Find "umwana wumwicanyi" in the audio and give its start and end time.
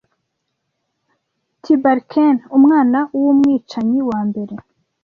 2.57-3.99